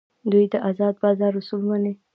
دوی 0.31 0.45
د 0.53 0.55
ازاد 0.69 0.95
بازار 1.03 1.33
اصول 1.41 1.61
مني. 1.69 1.93